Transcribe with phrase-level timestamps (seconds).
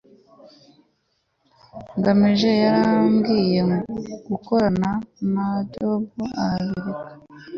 [1.97, 3.61] ngamije yarambiwe
[4.29, 4.89] gukorana
[5.33, 7.11] na jabo arabireka